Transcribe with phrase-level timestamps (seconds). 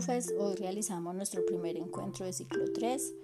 [0.00, 3.14] profes, hoy realizamos nuestro primer encuentro de ciclo 3,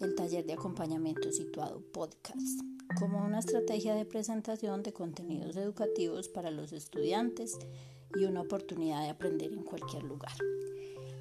[0.00, 2.62] el taller de acompañamiento situado podcast,
[2.98, 7.58] como una estrategia de presentación de contenidos educativos para los estudiantes
[8.18, 10.32] y una oportunidad de aprender en cualquier lugar.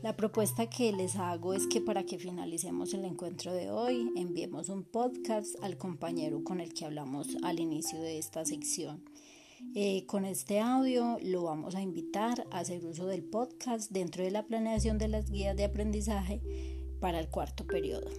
[0.02, 4.70] La propuesta que les hago es que para que finalicemos el encuentro de hoy, enviemos
[4.70, 9.04] un podcast al compañero con el que hablamos al inicio de esta sección
[9.74, 14.32] eh, con este audio lo vamos a invitar a hacer uso del podcast dentro de
[14.32, 16.42] la planeación de las guías de aprendizaje
[17.00, 18.10] para el cuarto periodo.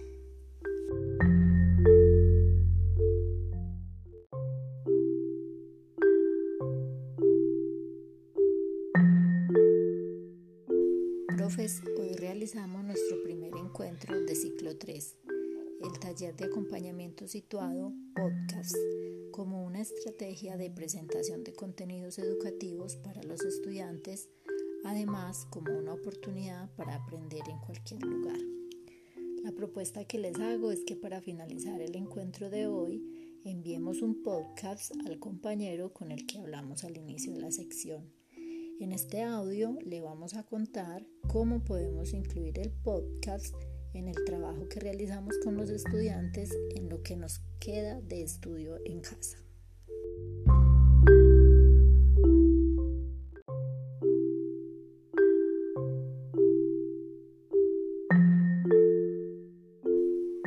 [11.37, 15.17] Profes, hoy realizamos nuestro primer encuentro de ciclo 3,
[15.83, 18.75] el taller de acompañamiento situado podcast
[19.33, 24.29] como una estrategia de presentación de contenidos educativos para los estudiantes,
[24.85, 28.37] además como una oportunidad para aprender en cualquier lugar.
[29.43, 33.03] La propuesta que les hago es que para finalizar el encuentro de hoy,
[33.43, 38.13] enviemos un podcast al compañero con el que hablamos al inicio de la sección.
[38.79, 43.55] En este audio le vamos a contar cómo podemos incluir el podcast
[43.93, 48.79] en el trabajo que realizamos con los estudiantes en lo que nos queda de estudio
[48.85, 49.37] en casa.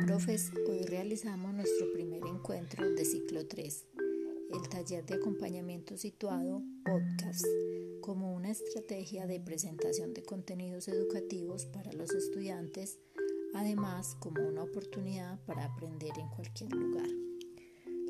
[0.05, 3.87] Profes, hoy realizamos nuestro primer encuentro de ciclo 3,
[4.53, 7.45] el taller de acompañamiento situado podcast,
[8.01, 12.99] como una estrategia de presentación de contenidos educativos para los estudiantes
[13.53, 17.07] además como una oportunidad para aprender en cualquier lugar.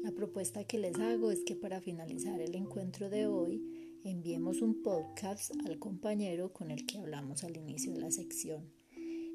[0.03, 3.61] La propuesta que les hago es que para finalizar el encuentro de hoy
[4.03, 8.71] enviemos un podcast al compañero con el que hablamos al inicio de la sección.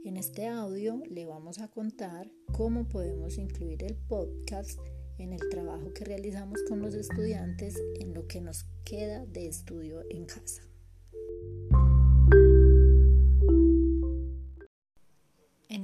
[0.04, 4.80] En este audio le vamos a contar cómo podemos incluir el podcast
[5.18, 10.02] en el trabajo que realizamos con los estudiantes en lo que nos queda de estudio
[10.10, 10.71] en casa.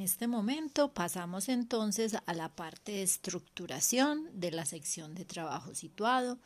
[0.09, 6.39] Este momento pasamos entonces a la parte de estructuración de la sección de trabajo situado,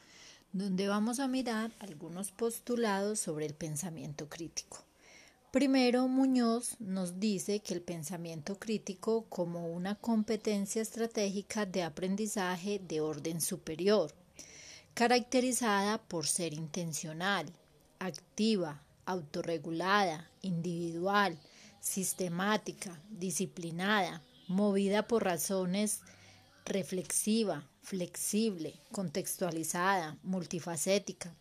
[0.52, 4.84] donde vamos a mirar algunos postulados sobre el pensamiento crítico.
[5.52, 13.00] Primero, Muñoz nos dice que el pensamiento crítico como una competencia estratégica de aprendizaje de
[13.00, 14.12] orden superior,
[14.92, 17.46] caracterizada por ser intencional,
[18.00, 21.38] activa, autorregulada, individual,
[21.82, 26.00] sistemática, disciplinada, movida por razones
[26.64, 31.34] reflexiva, flexible, contextualizada, multifacética,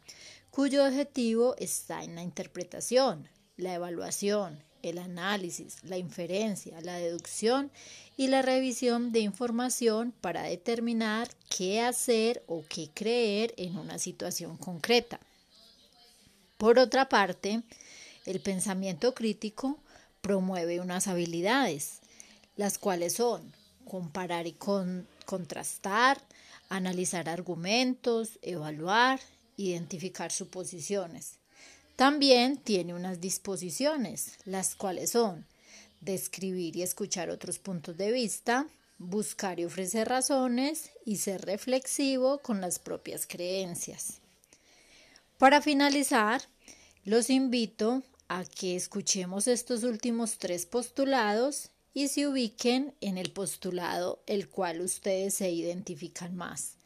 [0.50, 7.72] cuyo objetivo está en la interpretación, la evaluación, el análisis, la inferencia, la deducción
[8.18, 14.58] y la revisión de información para determinar qué hacer o qué creer en una situación
[14.58, 15.20] concreta.
[16.58, 17.62] Por otra parte,
[18.26, 19.80] el pensamiento crítico
[20.22, 22.00] promueve unas habilidades,
[22.56, 23.54] las cuales son
[23.86, 24.56] comparar y
[25.26, 26.22] contrastar,
[26.70, 29.20] analizar argumentos, evaluar,
[29.58, 31.34] identificar suposiciones.
[31.96, 35.46] También tiene unas disposiciones, las cuales son
[36.00, 38.68] describir y escuchar otros puntos de vista,
[38.98, 44.20] buscar y ofrecer razones y ser reflexivo con las propias creencias.
[45.38, 46.42] Para finalizar,
[47.04, 54.24] los invito a que escuchemos estos últimos tres postulados y se ubiquen en el postulado
[54.26, 56.78] el cual ustedes se identifican más.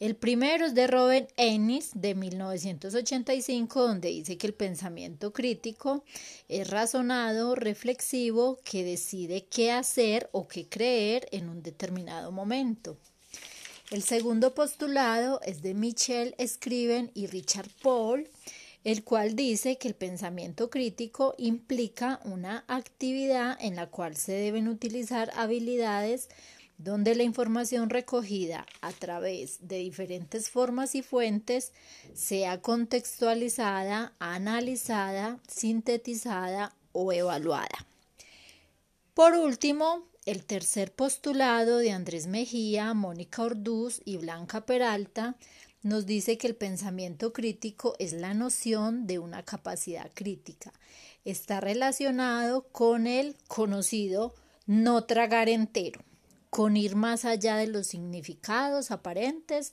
[0.00, 6.04] El primero es de Robert Ennis de 1985, donde dice que el pensamiento crítico
[6.48, 12.96] es razonado, reflexivo, que decide qué hacer o qué creer en un determinado momento.
[13.90, 18.26] El segundo postulado es de Michel Scriven y Richard Paul,
[18.84, 24.68] el cual dice que el pensamiento crítico implica una actividad en la cual se deben
[24.68, 26.28] utilizar habilidades
[26.78, 31.72] donde la información recogida a través de diferentes formas y fuentes
[32.14, 37.86] sea contextualizada, analizada, sintetizada o evaluada.
[39.12, 45.36] Por último, el tercer postulado de Andrés Mejía, Mónica Orduz y Blanca Peralta
[45.82, 50.72] nos dice que el pensamiento crítico es la noción de una capacidad crítica.
[51.24, 54.34] Está relacionado con el conocido
[54.66, 56.02] no tragar entero,
[56.50, 59.72] con ir más allá de los significados aparentes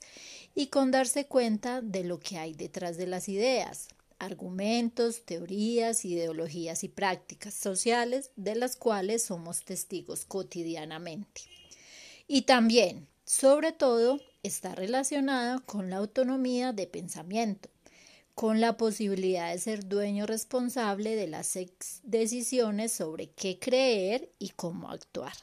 [0.54, 3.88] y con darse cuenta de lo que hay detrás de las ideas,
[4.20, 11.42] argumentos, teorías, ideologías y prácticas sociales de las cuales somos testigos cotidianamente.
[12.28, 17.70] Y también, sobre todo, está relacionada con la autonomía de pensamiento,
[18.34, 21.58] con la posibilidad de ser dueño responsable de las
[22.04, 25.34] decisiones sobre qué creer y cómo actuar.